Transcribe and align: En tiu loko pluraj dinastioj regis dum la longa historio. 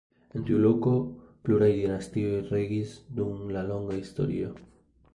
En 0.37 0.45
tiu 0.45 0.61
loko 0.63 0.93
pluraj 1.43 1.69
dinastioj 1.81 2.33
regis 2.57 2.97
dum 3.21 3.47
la 3.59 3.67
longa 3.71 4.03
historio. 4.03 4.55